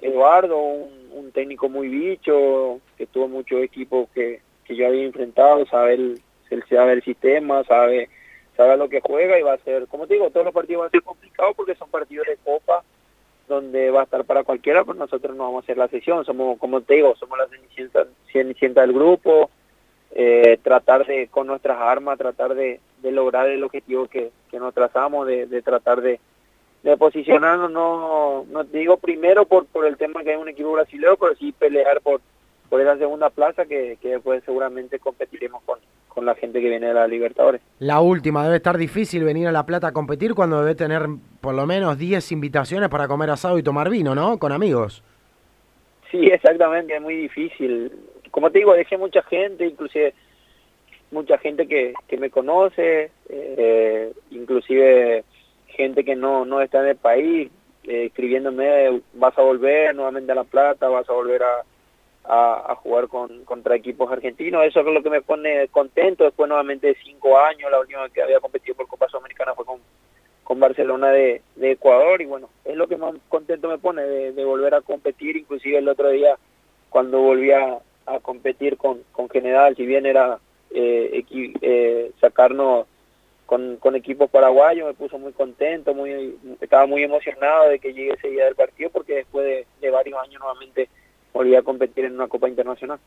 Eduardo, 0.01 0.59
un, 0.59 1.31
técnico 1.33 1.71
muy 1.71 1.89
bicho, 1.89 2.81
que 2.99 3.07
tuvo 3.07 3.27
muchos 3.27 3.63
equipos 3.63 4.09
que, 4.15 4.43
que 4.67 4.77
yo 4.77 4.87
había 4.87 5.05
enfrentado, 5.05 5.65
sabe 5.67 5.95
el, 5.95 6.23
sabe 6.69 6.93
el 6.93 7.03
sistema, 7.03 7.65
sabe, 7.65 8.11
sabe 8.55 8.77
lo 8.77 8.91
que 8.91 9.01
juega 9.01 9.39
y 9.39 9.43
va 9.43 9.55
a 9.55 9.59
ser, 9.59 9.87
como 9.87 10.07
te 10.07 10.15
digo, 10.15 10.29
todos 10.29 10.45
los 10.45 10.55
partidos 10.55 10.81
van 10.81 10.89
a 10.89 10.91
ser 10.91 11.03
complicados 11.03 11.57
porque 11.57 11.75
son 11.75 11.89
partidos 11.91 12.27
de 12.27 12.37
copa 12.45 12.85
donde 13.55 13.91
va 13.91 14.01
a 14.01 14.05
estar 14.05 14.25
para 14.25 14.45
cualquiera, 14.45 14.85
pero 14.85 14.99
nosotros 14.99 15.37
no 15.37 15.45
vamos 15.45 15.63
a 15.63 15.65
hacer 15.65 15.79
la 15.79 15.89
sesión, 15.89 16.25
somos, 16.25 16.59
como 16.59 16.81
te 16.81 16.95
digo, 16.95 17.15
somos 17.17 17.39
la 17.39 17.47
cenicienta, 18.33 18.81
del 18.81 18.93
grupo, 18.93 19.51
eh, 20.13 20.59
tratar 20.63 21.07
de, 21.07 21.29
con 21.29 21.47
nuestras 21.47 21.79
armas, 21.81 22.19
tratar 22.19 22.55
de, 22.55 22.81
de 23.03 23.13
lograr 23.13 23.49
el 23.49 23.65
objetivo 23.65 24.07
que, 24.07 24.31
que 24.51 24.59
nos 24.59 24.75
trazamos, 24.75 25.27
de, 25.27 25.47
de 25.47 25.63
tratar 25.63 26.01
de, 26.01 26.21
de 26.83 26.97
posicionarnos, 26.97 27.71
no, 27.71 28.45
no 28.51 28.65
digo 28.65 28.97
primero 28.97 29.47
por, 29.47 29.67
por 29.67 29.87
el 29.87 29.97
tema 29.97 30.23
que 30.23 30.31
hay 30.31 30.37
un 30.37 30.49
equipo 30.49 30.73
brasileño, 30.73 31.17
pero 31.17 31.35
sí 31.37 31.53
pelear 31.53 32.01
por, 32.01 32.21
por 32.73 32.81
esa 32.81 32.97
segunda 32.97 33.29
plaza 33.29 33.67
que, 33.67 33.99
que 34.01 34.13
después 34.13 34.43
seguramente 34.47 34.99
competiremos 34.99 35.63
con, 35.65 35.79
con 36.09 36.25
la 36.25 36.35
gente 36.35 36.59
que 36.59 36.71
viene 36.71 36.87
de 36.87 36.95
la 36.95 37.07
Libertadores. 37.07 37.61
La 37.81 38.01
última, 38.01 38.45
debe 38.45 38.57
estar 38.57 38.79
difícil 38.79 39.25
venir 39.25 39.47
a 39.47 39.53
La 39.53 39.67
Plata 39.67 39.89
a 39.89 39.93
competir 39.93 40.33
cuando 40.33 40.59
debe 40.59 40.75
tener 40.75 41.03
por 41.43 41.55
lo 41.55 41.67
menos 41.67 41.99
10 41.99 42.33
invitaciones 42.33 42.89
para 42.89 43.09
comer 43.09 43.29
asado 43.29 43.59
y 43.59 43.63
tomar 43.63 43.91
vino, 43.91 44.15
¿no? 44.15 44.39
Con 44.39 44.53
amigos. 44.53 45.05
Sí, 46.11 46.29
exactamente, 46.29 46.97
es 46.97 47.03
muy 47.03 47.15
difícil. 47.15 47.93
Como 48.31 48.51
te 48.51 48.61
digo, 48.61 48.73
dejé 48.73 48.97
mucha 48.97 49.23
gente, 49.25 49.67
inclusive 49.67 50.15
mucha 51.11 51.37
gente 51.37 51.69
que, 51.69 51.93
que 52.09 52.17
me 52.17 52.31
conoce, 52.31 53.11
eh, 53.29 54.15
inclusive 54.31 55.25
gente 55.67 56.07
que 56.07 56.17
no, 56.17 56.47
no 56.47 56.63
está 56.63 56.81
en 56.81 56.87
el 56.87 56.97
país, 56.97 57.51
eh, 57.85 58.07
escribiéndome, 58.07 59.03
vas 59.13 59.37
a 59.37 59.43
volver 59.43 59.95
nuevamente 59.95 60.33
a 60.33 60.37
La 60.37 60.45
Plata, 60.45 60.89
vas 60.89 61.07
a 61.11 61.13
volver 61.13 61.43
a, 61.43 61.65
a, 62.25 62.77
jugar 62.83 63.09
con, 63.09 63.45
contra 63.45 63.75
equipos 63.75 64.11
argentinos, 64.11 64.65
eso 64.65 64.81
es 64.81 64.87
lo 64.87 65.03
que 65.03 65.11
me 65.11 65.23
pone 65.23 65.69
contento, 65.69 66.25
después 66.25 66.49
nuevamente 66.49 66.89
de 66.89 66.97
cinco 67.03 67.39
años, 67.39 67.71
la 67.71 67.81
última 67.81 68.09
que 68.09 68.23
había 68.23 68.41
competido 68.41 68.77
por 68.77 68.89
Copa 68.89 69.09
Sudamericana 69.09 69.55
fue 69.55 69.65
con, 69.65 69.81
con 70.45 70.61
Barcelona 70.61 71.11
de, 71.11 71.43
de 71.57 71.73
Ecuador. 71.73 72.21
Y 72.23 72.27
bueno, 72.27 72.49
es 72.65 72.77
lo 72.77 72.87
que 72.87 72.97
más 72.97 73.15
contento 73.29 73.69
me 73.69 73.79
pone 73.79 74.03
de, 74.03 74.45
volver 74.45 74.75
a 74.75 74.81
competir, 74.81 75.37
inclusive 75.37 75.79
el 75.79 75.89
otro 75.89 76.11
día 76.11 76.37
cuando 76.91 77.21
volví 77.21 77.51
a, 77.53 77.79
competir 78.21 78.77
con, 78.77 79.03
con 79.13 79.31
General, 79.31 79.75
si 79.77 79.87
bien 79.87 80.05
era 80.05 80.39
eh, 80.71 81.11
equi, 81.15 81.55
eh, 81.63 82.11
sacarnos 82.21 82.87
con, 83.47 83.77
con 83.77 83.95
equipos 83.95 84.29
paraguayos, 84.29 84.89
me 84.89 84.95
puso 84.95 85.19
muy 85.19 85.33
contento, 85.33 85.95
muy 85.95 86.37
estaba 86.61 86.85
muy 86.87 87.05
emocionado 87.05 87.71
de 87.71 87.79
que 87.79 87.95
llegue 87.95 88.15
ese 88.15 88.29
día 88.29 88.45
del 88.45 88.57
partido 88.57 88.91
porque 88.91 89.15
después 89.15 89.47
de, 89.47 89.67
de 89.81 89.91
varios 89.91 90.19
años 90.19 90.41
nuevamente 90.41 90.89
volví 91.33 91.55
a 91.55 91.63
competir 91.63 92.05
en 92.05 92.15
una 92.15 92.29
Copa 92.29 92.49
Internacional. 92.49 92.99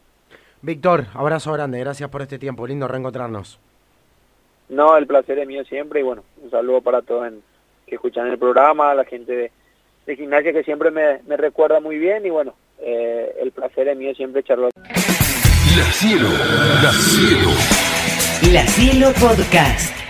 Víctor, 0.62 1.06
abrazo 1.14 1.54
grande, 1.54 1.80
gracias 1.80 2.10
por 2.10 2.22
este 2.22 2.40
tiempo, 2.40 2.66
lindo 2.66 2.88
reencontrarnos. 2.88 3.60
No, 4.70 4.98
el 4.98 5.06
placer 5.06 5.38
es 5.40 5.48
mío 5.48 5.64
siempre 5.66 6.00
y 6.00 6.04
bueno, 6.04 6.24
un 6.42 6.50
saludo 6.50 6.82
para 6.82 7.02
todos 7.02 7.28
en, 7.28 7.44
que 7.86 7.96
escuchan 7.96 8.28
el 8.28 8.38
programa, 8.38 8.92
a 8.92 8.96
la 8.96 9.06
gente 9.06 9.32
de, 9.32 9.52
de 10.06 10.16
gimnasia 10.16 10.54
que 10.54 10.64
siempre 10.64 10.92
me, 10.92 11.20
me, 11.28 11.38
recuerda 11.38 11.80
muy 11.80 11.98
bien 11.98 12.26
y 12.26 12.30
bueno, 12.30 12.56
eh, 12.80 13.36
el 13.42 13.52
placer 13.52 13.88
es 13.88 13.98
mío 13.98 14.14
siempre 14.16 14.44
charlar. 14.44 14.72
La 14.76 15.84
Cielo, 15.92 16.30
La 16.82 16.92
Cielo. 16.92 17.50
La 18.54 18.66
Cielo 18.68 19.08
Podcast. 19.20 20.05